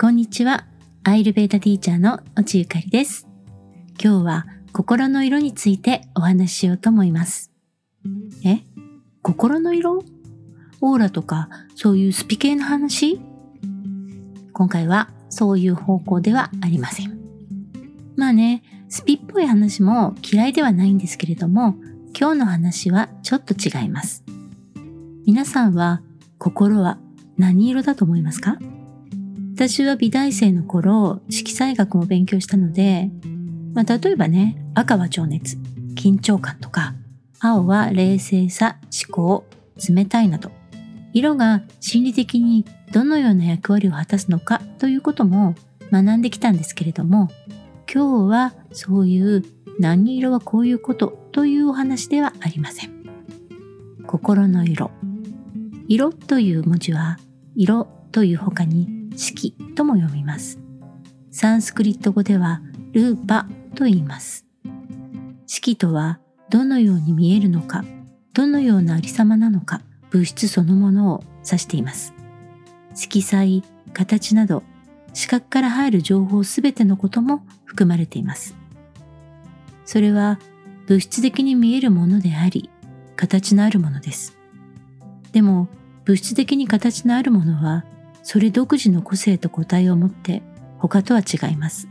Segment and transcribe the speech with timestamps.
[0.00, 0.64] こんにちは。
[1.02, 3.26] アイルベータティーチャーの落ちゆかりです。
[4.00, 7.50] 今日は心の色についてお話ししようと思います。
[8.44, 8.60] え？
[9.22, 10.04] 心の色？
[10.80, 13.20] オーラとかそういうスピ系の話？
[14.52, 17.18] 今回はそういう方向ではありません。
[18.14, 21.74] まあね、スピっぽい話も嫌いではないんですけれども、
[22.16, 24.22] 今日の話はちょっと違います。
[25.26, 26.02] 皆さんは
[26.38, 26.98] 心は
[27.36, 28.58] 何色だと思いますか？
[29.58, 33.10] 私は美大生の頃、色彩学も勉強したので、
[33.74, 35.56] まあ、例えばね、赤は情熱、
[35.96, 36.94] 緊張感とか、
[37.40, 39.44] 青は冷静さ、思考、
[39.92, 40.52] 冷たいなど、
[41.12, 45.56] 色が心理的にどのような役割を果たすのかということも
[45.90, 47.28] 学んできたんですけれども、
[47.92, 49.42] 今日はそういう
[49.80, 52.92] 何色はこういうことというお話ではありません。
[54.06, 54.92] 心の色。
[55.88, 57.18] 色という文字は、
[57.56, 60.60] 色という他に式とも読みます。
[61.32, 64.46] サンスクリット語ではルーパと言います。
[65.46, 67.84] 式とはどのように見えるのか、
[68.32, 72.14] どのようなありさまなのか、物質そのものを指しています。
[72.94, 74.62] 色彩、形など、
[75.14, 78.54] 視覚から入る情報すべてのことも含まれています。
[79.84, 80.38] それは
[80.86, 82.70] 物質的に見えるものであり、
[83.16, 84.38] 形のあるものです。
[85.32, 85.66] でも、
[86.04, 87.84] 物質的に形のあるものは
[88.30, 90.42] それ独自の個性と個体を持って
[90.76, 91.88] 他とは違います。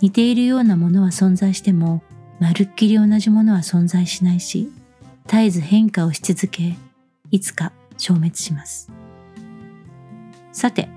[0.00, 2.02] 似ているようなものは存在しても、
[2.40, 4.72] まるっきり同じものは存在しないし、
[5.28, 6.76] 絶えず変化をし続け、
[7.30, 8.90] いつか消滅します。
[10.50, 10.88] さて、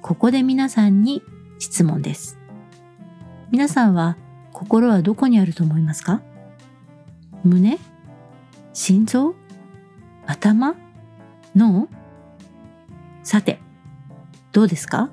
[0.00, 1.20] ここで皆さんに
[1.58, 2.38] 質問です。
[3.50, 4.16] 皆さんは
[4.52, 6.22] 心はどこにあると思いますか？
[7.42, 7.80] 胸？
[8.72, 9.34] 心臓？
[10.24, 10.76] 頭？
[11.56, 11.88] 脳？
[13.30, 13.60] さて、
[14.50, 15.08] どうですか？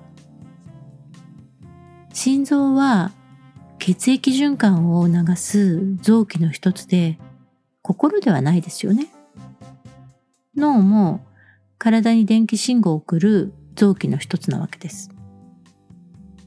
[2.12, 3.12] 心臓は
[3.78, 7.20] 血液循環を流す臓器の一つで、
[7.84, 9.10] 心ではないですよね。
[10.56, 11.28] 脳も
[11.78, 15.12] 体に電気信号を送る臓器の一つなわけです。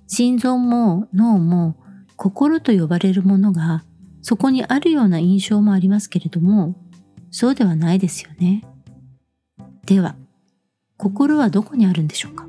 [0.09, 1.77] 心臓も脳も
[2.16, 3.84] 心と呼ばれるものが
[4.22, 6.75] そこにあるような印象もありますけれども、
[7.31, 8.65] そうではないですよね。
[9.87, 10.16] では、
[11.00, 12.47] 心はどこにあるんでしょうか？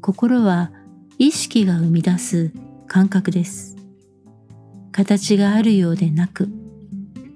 [0.00, 0.72] 心は
[1.18, 2.52] 意識が生み出す
[2.86, 3.76] 感覚です。
[4.92, 6.48] 形があるようでなく、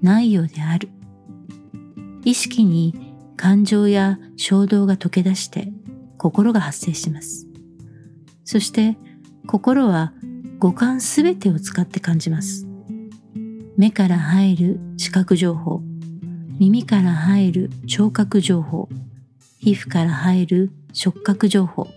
[0.01, 0.89] ないようである。
[2.25, 5.71] 意識に感情や衝動が溶け出して
[6.17, 7.45] 心が発生します。
[8.45, 8.97] そして
[9.45, 10.11] 心は
[10.57, 12.65] 五感すべてを使って感じます。
[13.77, 15.83] 目から入る視覚情報、
[16.57, 18.89] 耳から入る聴覚情報、
[19.61, 21.89] 皮膚から入る触覚情報、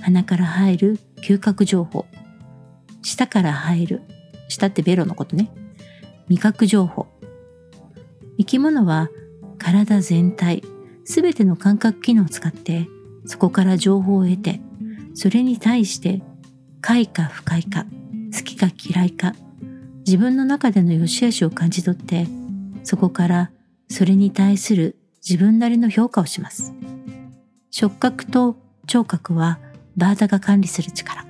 [0.00, 2.06] 鼻から入る嗅覚情報、
[3.02, 4.02] 舌から入る、
[4.48, 5.50] 舌ってベロのことね、
[6.28, 7.08] 味覚情報。
[8.38, 9.08] 生き物は
[9.58, 10.62] 体全体、
[11.04, 12.86] すべての感覚機能を使って、
[13.26, 14.60] そこから情報を得て、
[15.14, 16.22] それに対して
[16.80, 17.86] 快か不快か、
[18.32, 19.34] 好きか嫌いか、
[20.06, 22.28] 自分の中での良し悪しを感じ取って、
[22.84, 23.50] そこから
[23.90, 24.96] それに対する
[25.28, 26.72] 自分なりの評価をします。
[27.70, 28.56] 触覚と
[28.86, 29.58] 聴覚は
[29.94, 31.26] バータが管理する力。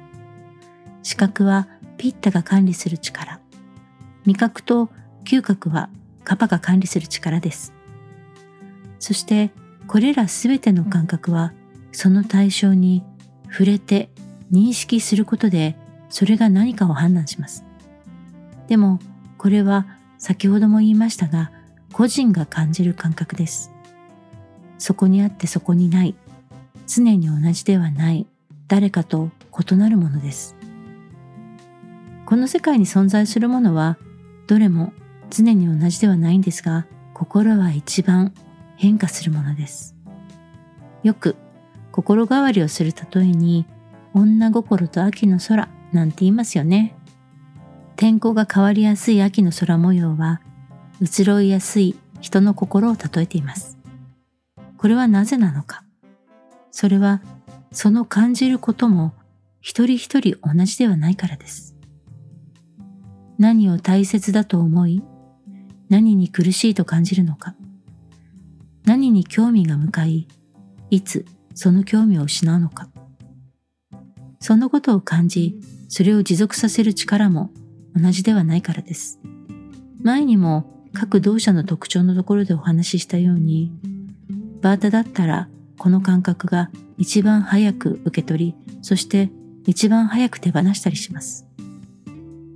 [1.03, 1.66] 視覚は
[1.97, 3.41] ピッタが管理する力。
[4.25, 4.88] 味覚と
[5.25, 5.91] 嗅覚は
[6.22, 7.72] カパが管理する力です。
[9.00, 9.50] そして
[9.88, 11.53] これらすべての感覚は
[11.91, 13.03] その対象に
[13.50, 14.10] 触れて
[14.53, 15.75] 認識することで
[16.08, 17.64] それが何かを判断します。
[18.69, 19.00] でも
[19.38, 19.88] これは
[20.19, 21.50] 先ほども言いましたが
[21.92, 23.72] 個人が感じる感覚です。
[24.78, 26.15] そこにあってそこにない、
[26.87, 28.27] 常に同じではない
[28.69, 29.31] 誰かと
[29.71, 30.56] 異なるものです。
[32.25, 33.97] この世界に存在するものは
[34.47, 34.93] どれも
[35.31, 38.33] 常に同じではないんですが、心は一番
[38.76, 39.97] 変化するものです。
[41.02, 41.37] よく
[41.91, 43.67] 心変わりをする例えに、
[44.14, 46.94] 女心と秋の空なんて言いますよね。
[47.97, 50.41] 天候が変わりやすい秋の空模様は、
[51.00, 53.77] 移ろいやすい人の心を例えています。
[54.78, 55.84] これはなぜなのか
[56.70, 57.20] それは
[57.72, 59.12] その感じることも
[59.60, 61.76] 一人一人同じではないからです。
[63.38, 65.02] 何を大切だと思い、
[65.88, 67.54] 何に苦しいと感じるのか、
[68.84, 70.28] 何に興味が向かい、
[70.90, 72.88] いつその興味を失うのか。
[74.40, 77.50] そのことを感じ、それを持続させる力も
[77.94, 79.20] 同じではないからです。
[80.02, 83.72] 前にも各同社の特徴のところでお話ししたように、
[84.60, 89.31] バータだったらこの感覚が一番早く受け取り、そして
[89.66, 91.46] 一番早く手放したりします。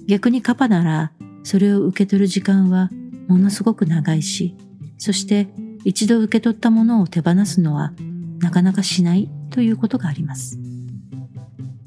[0.09, 1.13] 逆にカパなら、
[1.45, 2.91] それを受け取る時間は
[3.29, 4.57] ものすごく長いし、
[4.99, 5.49] そして
[5.85, 7.93] 一度受け取ったものを手放すのは
[8.41, 10.59] なかなかしないということがあります。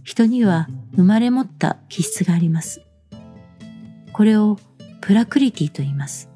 [0.04, 2.82] 人には生まれ持った気質があります。
[4.14, 4.58] これを
[5.02, 6.30] プラクリティと言います。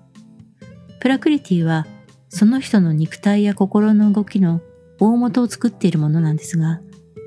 [0.99, 1.87] プラクリティは
[2.29, 4.61] その人の肉体や心の動きの
[4.99, 6.79] 大元を作っているものなんですが、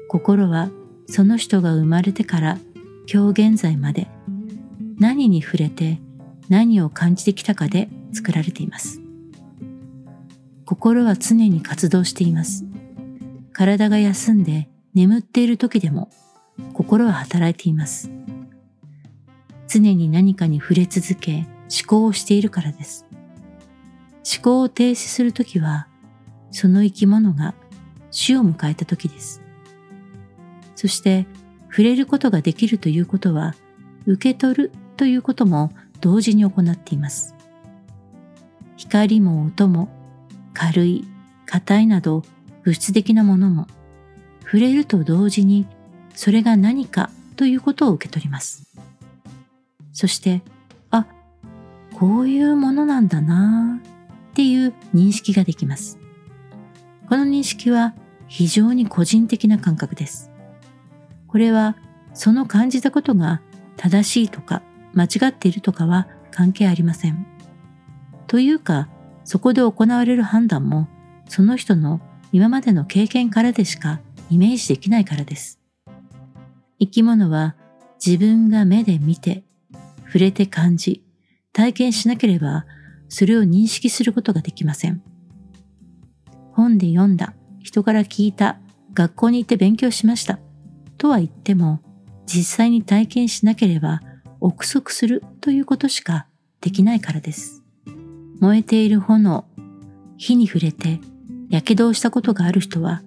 [0.08, 0.70] 心は
[1.06, 2.58] その人が生まれてから
[3.12, 4.08] 今日現在まで
[4.98, 6.00] 何に触れて
[6.48, 9.00] 何を感じてきたかで作られています。
[10.64, 12.64] 心は常に活動しています。
[13.52, 16.10] 体が休んで眠っている時でも
[16.74, 18.10] 心は働いています。
[19.66, 23.06] 常に何かに触れ続け思考をしているからです。
[24.24, 25.88] 思考を停止するときは、
[26.50, 27.54] その生き物が
[28.10, 29.42] 死を迎えた時です。
[30.74, 31.26] そして
[31.70, 33.54] 触れることができるということは、
[34.06, 37.34] 受け取るということも同時に行っています。
[38.76, 39.88] 光も音も
[40.52, 41.04] 軽い、
[41.46, 42.24] 硬いなど
[42.64, 43.66] 物質的なものも
[44.44, 45.66] 触れると同時に
[46.14, 48.68] それが何かということを受け取ります。
[49.92, 50.42] そして、
[50.90, 51.06] あ、
[51.94, 53.80] こういうものなんだな
[54.32, 55.98] っていう認識ができます。
[57.06, 57.94] この認識は
[58.28, 60.30] 非常に個人的な感覚です。
[61.28, 61.76] これは
[62.14, 63.42] その感じたことが
[63.76, 64.62] 正しいとか
[64.94, 67.26] 間違っているとかは関係ありません。
[68.26, 68.88] というか、
[69.24, 70.88] そこで行われる判断も
[71.28, 72.00] その人の
[72.32, 74.00] 今までの経験からでしか
[74.30, 75.60] イメージできないからです。
[76.80, 77.54] 生き物は
[78.04, 79.44] 自分が目で見て、
[80.06, 81.04] 触れて感じ、
[81.52, 82.64] 体験しなければ
[83.12, 85.02] それを認識することができません。
[86.52, 88.58] 本で読んだ、人から聞いた、
[88.94, 90.38] 学校に行って勉強しました、
[90.96, 91.80] とは言っても、
[92.26, 94.00] 実際に体験しなければ
[94.40, 96.26] 憶測するということしか
[96.62, 97.62] できないからです。
[98.40, 99.44] 燃えている炎、
[100.16, 100.98] 火に触れて
[101.50, 103.02] 火傷をしたことがある人は、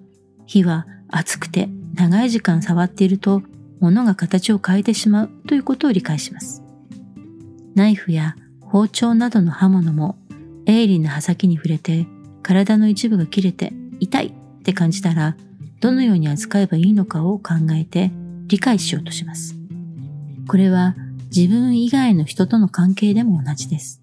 [0.46, 3.42] 火は熱くて長い時間触っていると
[3.80, 6.62] 物が形を変えてしまうということを理解します。
[7.74, 8.36] ナイフや
[8.76, 10.18] 包丁などの刃物も
[10.66, 12.06] 鋭利な刃先に触れて
[12.42, 14.32] 体の一部が切れて痛いっ
[14.64, 15.34] て感じたら
[15.80, 18.12] どのように扱えばいいのかを考えて
[18.48, 19.54] 理解しようとします。
[20.46, 20.94] これは
[21.34, 24.02] 自分以外の人との関係でも同じです。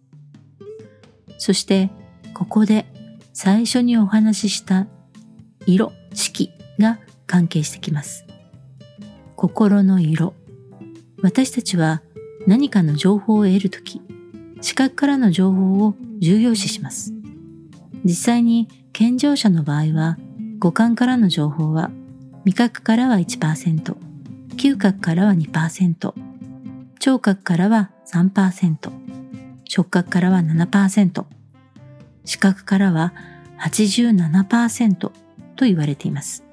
[1.38, 1.92] そして
[2.34, 2.88] ここで
[3.32, 4.88] 最初にお話しした
[5.68, 6.50] 色、色
[6.80, 6.98] が
[7.28, 8.26] 関係してきます。
[9.36, 10.34] 心の色。
[11.22, 12.02] 私たちは
[12.48, 14.02] 何かの情報を得るとき、
[14.64, 17.14] 視覚からの情報を重要視します。
[18.06, 20.18] 実際に健常者の場合は、
[20.58, 21.92] 五感からの情報は
[22.46, 23.96] 味覚からは1%、
[24.56, 26.14] 嗅覚からは2%、
[26.98, 28.90] 聴覚からは3%、
[29.66, 31.26] 触覚からは7%、
[32.24, 33.14] 視覚からは
[33.60, 35.14] 87%と
[35.60, 36.46] 言われています。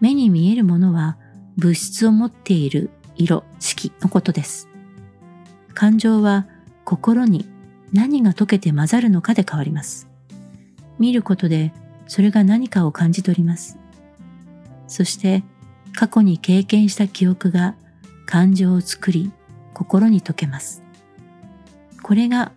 [0.00, 1.18] 目に見えるものは
[1.58, 4.70] 物質を持っている色、色のことです。
[5.74, 6.46] 感情は
[6.90, 7.48] 心に
[7.92, 10.08] 何が溶けて混ざるのかで変わります。
[10.98, 11.72] 見ることで
[12.08, 13.78] それが何かを感じ取ります。
[14.88, 15.44] そして
[15.94, 17.76] 過去に経験した記憶が
[18.26, 19.30] 感情を作り
[19.72, 20.82] 心に溶けます。
[22.02, 22.50] これが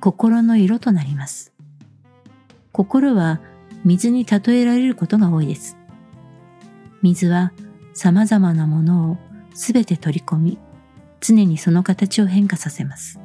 [0.00, 1.52] 心の色となります。
[2.72, 3.40] 心は
[3.84, 5.76] 水に例えられることが多いです。
[7.02, 7.52] 水は
[7.94, 9.16] 様々なものを
[9.54, 10.58] すべて取り込み、
[11.20, 13.20] 常にその形を変化させます。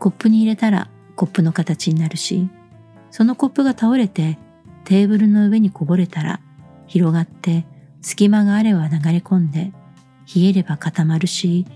[0.00, 2.48] コップに入れたらコップの形になるし、
[3.10, 4.38] そのコップが倒れて
[4.84, 6.40] テーブルの上にこぼれたら
[6.86, 7.66] 広がって
[8.00, 9.72] 隙間があれば流れ込んで
[10.34, 11.66] 冷えれば固まるし、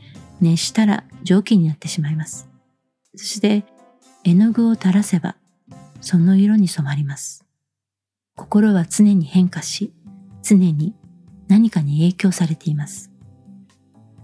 [0.40, 2.48] 熱したら蒸気になってしまいます。
[3.14, 3.64] そして
[4.24, 5.36] 絵の具を垂らせば
[6.00, 7.44] その色に染まります。
[8.36, 9.92] 心は常に変化し、
[10.42, 10.94] 常に
[11.46, 13.10] 何かに影響されています。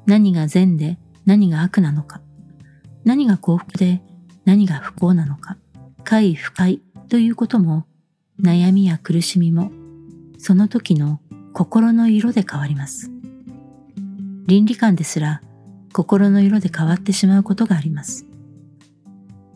[0.07, 2.23] 何が善で何が悪なのか、
[3.05, 4.03] 何が幸福で
[4.45, 5.57] 何が不幸なのか、
[6.05, 7.87] 快不快ということも
[8.41, 9.71] 悩みや苦しみも
[10.39, 11.21] その時の
[11.53, 13.11] 心の色で変わります。
[14.47, 15.43] 倫理観ですら
[15.93, 18.27] 心の色で変わってしまうことがあります。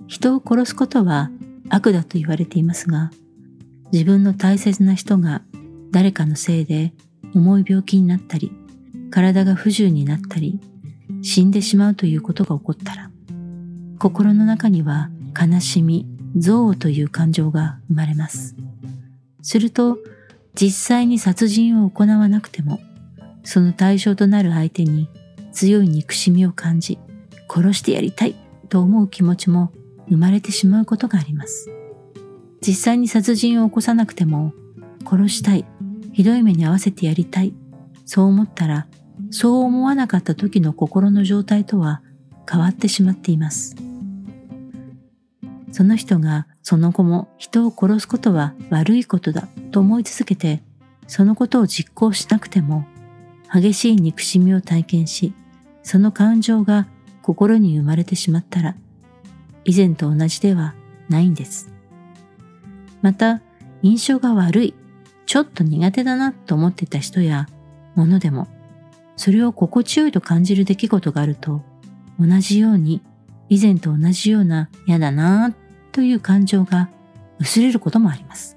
[0.06, 1.30] 人を殺すことは
[1.68, 3.10] 悪だと言われていますが、
[3.92, 5.42] 自分の大切な人が
[5.90, 6.92] 誰かのせいで
[7.34, 8.52] 重い病気になったり、
[9.10, 10.60] 体が不自由になったり、
[11.22, 13.10] 死んでしまうということが起こったら、
[13.98, 18.56] 心の中には悲しみ、憎悪という感情が生まれます。
[19.42, 19.98] すると、
[20.54, 22.80] 実際に殺人を行わなくても、
[23.42, 25.08] その対象となる相手に
[25.52, 26.98] 強い憎しみを感じ、
[27.48, 28.34] 殺してやりたい
[28.68, 29.72] と思う気持ちも
[30.08, 31.70] 生まれてしまうことがあります。
[32.66, 34.52] 実際に殺人を起こさなくても、
[35.04, 35.64] 殺したい、
[36.12, 37.54] ひどい目に遭わせてやりたい、
[38.06, 38.86] そう思ったら、
[39.30, 42.02] そう思わなかった時の心の状態とは
[42.50, 43.76] 変わってしまっています。
[45.72, 50.62] その人がその後も人を殺すことは悪いことだと思い続けて、
[51.06, 52.86] そのことを実行しなくても、
[53.52, 55.34] 激しい憎しみを体験し、
[55.82, 56.86] その感情が
[57.22, 58.76] 心に生まれてしまったら、
[59.64, 60.74] 以前と同じでは
[61.08, 61.70] ないんです。
[63.02, 63.42] また、
[63.82, 64.74] 印象が悪い、
[65.26, 67.48] ちょっと苦手だなと思っていた人や
[67.94, 68.48] ものでも、
[69.16, 71.62] それを心地よいと感じる出来事があると、
[72.18, 73.02] 同じように
[73.48, 75.54] 以前と同じような嫌だな
[75.92, 76.88] という感情が
[77.38, 78.56] 薄れることもあります。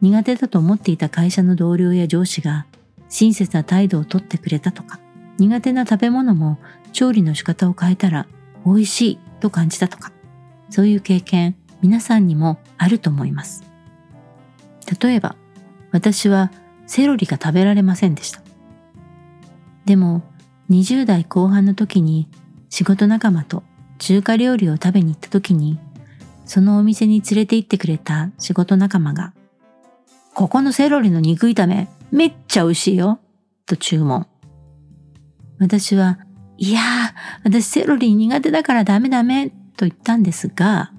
[0.00, 2.66] 苦手だと思っていた会社の同僚や上司が
[3.08, 5.00] 親切な態度をとってくれたとか、
[5.38, 6.58] 苦手な食べ物も
[6.92, 8.26] 調理の仕方を変えたら
[8.66, 10.12] 美味しいと感じたとか、
[10.70, 13.64] そういう経験皆さんにもあると思います。
[15.00, 15.36] 例えば、
[15.90, 16.50] 私は
[16.86, 18.42] セロリが食べられませんでした。
[19.84, 20.22] でも、
[20.70, 22.28] 20代後半の時に
[22.74, 23.62] 仕事仲間と
[23.98, 25.78] 中華料理を食べに行った時に
[26.44, 29.32] そのお店に連れて行ってくれた仕事仲間が、
[30.34, 33.20] ここのセロリの肉炒めめっちゃ美味しいよ
[33.64, 34.26] と注文。
[35.60, 36.18] 私は、
[36.58, 36.82] いやー、
[37.44, 40.90] 私セロリ苦手だからダメダメと言ったんですが、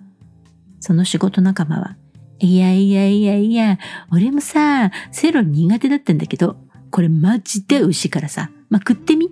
[0.79, 1.97] その仕事仲間は、
[2.39, 3.79] いやいやいやいや、
[4.13, 6.55] 俺もさ、セロリ苦手だったんだけど、
[6.89, 9.29] これマジで美味しいからさ、まあ、食ってみ？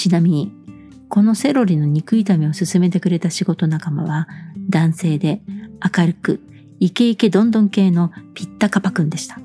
[0.00, 0.50] ちなみに、
[1.10, 4.28] このセロリの肉炒めを勧めてくれた仕事仲間は
[4.70, 5.42] 男性で
[5.96, 6.40] 明るく
[6.78, 9.38] イケイケどんどん系のピッタカパくんでした。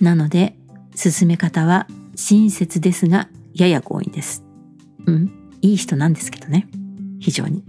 [0.00, 0.56] なので、
[0.94, 4.44] 進め方は親切ですがやや強引です。
[5.04, 6.68] うん、いい人なんですけどね。
[7.20, 7.62] 非常に。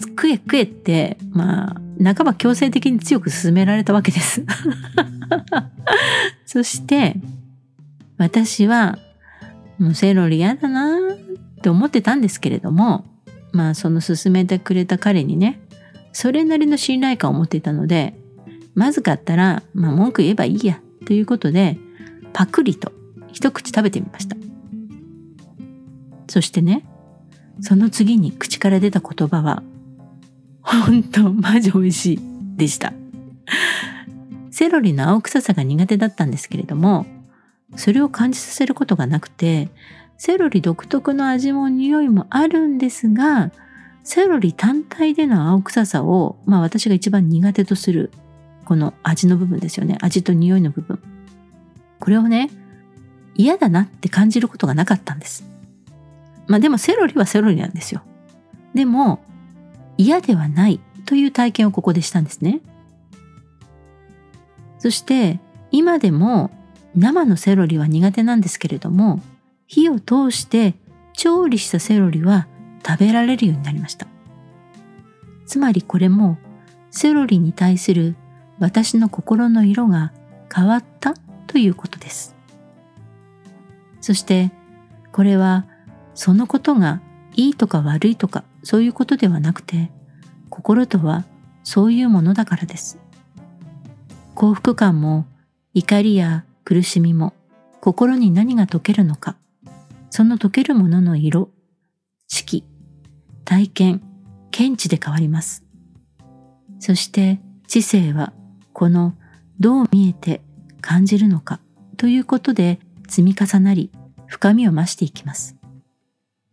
[0.00, 1.80] 食え食えって、まあ、
[2.14, 4.44] 半ば強制的に強く勧められたわけです。
[6.44, 7.16] そして、
[8.18, 8.98] 私は、
[9.78, 13.04] もうセロリ嫌だなって思ってたんですけれども
[13.52, 15.60] まあその勧めてくれた彼にね
[16.12, 18.14] それなりの信頼感を持っていたので
[18.74, 21.78] まずかったら、まあ、文句言えばいいやということで
[22.32, 22.92] パクリと
[23.32, 24.36] 一口食べてみました。
[26.28, 26.84] そしてね
[27.60, 29.62] その次に口から出た言葉は
[30.60, 32.20] 本当マジ美味しい
[32.56, 32.92] でした。
[34.50, 37.06] セロリの青臭さが苦手だったんですけれども
[37.78, 39.70] それを感じさせることがなくて
[40.18, 43.52] セロリ独特の味も匂いもあるんですが、
[44.02, 48.10] セロリ単体での青臭さを、まあ私が一番苦手とする、
[48.64, 49.96] この味の部分ですよね。
[50.02, 50.98] 味と匂いの部分。
[52.00, 52.50] これをね、
[53.36, 55.48] 嫌だなって感じることがなかったんです。
[56.48, 58.02] まあでもセロリはセロリなんですよ。
[58.74, 59.20] でも、
[59.98, 62.60] 嫌ではないという体験をここでしたんですね。
[64.80, 65.38] そして、
[65.70, 66.50] 今でも
[66.94, 69.20] 生のセロリは苦手なんですけれども、
[69.66, 70.74] 火を通して
[71.12, 72.46] 調理したセロリは
[72.86, 74.06] 食べられるようになりました。
[75.46, 76.38] つまりこれも
[76.90, 78.16] セロリに対する
[78.58, 80.12] 私の心の色が
[80.54, 81.14] 変わった
[81.46, 82.34] ということです。
[84.00, 84.52] そして
[85.12, 85.66] これは
[86.14, 87.00] そのことが
[87.34, 89.90] いいとか悪いとかそういうことではなくて
[90.50, 91.24] 心とは
[91.62, 92.98] そういうものだからです。
[94.34, 95.26] 幸福感も
[95.74, 97.32] 怒りや苦しみも
[97.80, 99.38] 心に何が解けるのか
[100.10, 101.48] その溶けるものの色、
[102.26, 102.62] 色、
[103.46, 104.02] 体験、
[104.50, 105.64] 見地で変わります。
[106.78, 108.34] そして知性は
[108.74, 109.14] この
[109.58, 110.42] どう見えて
[110.82, 111.58] 感じるのか
[111.96, 113.90] ということで積み重なり
[114.26, 115.56] 深みを増していきます。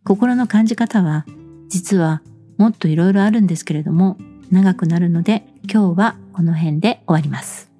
[0.02, 1.26] 心の感じ方は
[1.68, 2.22] 実は
[2.56, 4.16] もっといろいろあるんですけれども
[4.50, 7.75] 長くなるので今日はこの辺で終わります。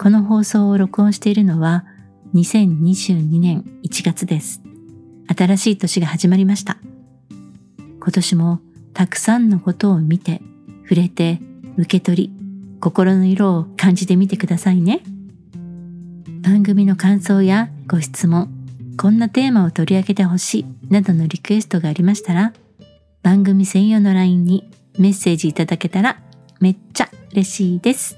[0.00, 1.84] この放送を録音しているのは
[2.32, 4.62] 2022年1月です。
[5.36, 6.78] 新しい年が始まりました。
[7.98, 8.60] 今年も
[8.94, 10.40] たくさんのことを見て、
[10.84, 11.40] 触れて、
[11.76, 12.32] 受け取り、
[12.80, 15.02] 心の色を感じてみてくださいね。
[16.42, 18.48] 番組の感想やご質問、
[18.96, 22.52] こんなテーマを取り上げてほしいなどのリクエストがありましたら、
[23.24, 26.20] 番組専用の LINE にメッセージいただけたら
[26.60, 28.16] めっちゃ嬉しいです。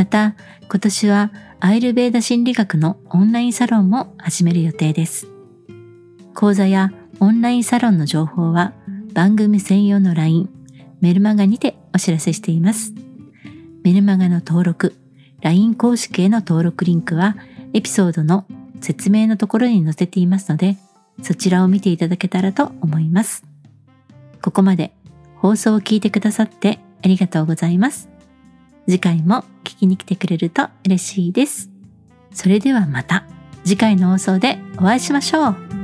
[0.00, 1.30] また、今年は
[1.60, 5.28] アイルベーダ心理学のオンラインサロンも始める予定です。
[6.34, 8.72] 講座やオンラインサロンの情報は
[9.12, 10.48] 番組専用の LINE、
[11.02, 12.94] メルマガにてお知らせしています。
[13.84, 14.94] メルマガの登録、
[15.42, 17.36] LINE 公式への登録リンクは
[17.74, 18.46] エピソードの
[18.80, 20.78] 説明のところに載せていますので、
[21.20, 23.44] そちらを見ていただけたらと思います。
[24.40, 24.94] ここまで
[25.36, 28.08] 放送を聞いてくださってありがとうございます。
[28.86, 31.70] 次回も聞きに来てくれると嬉しいです。
[32.32, 33.24] それではまた
[33.64, 35.79] 次回の放送でお会いしましょう。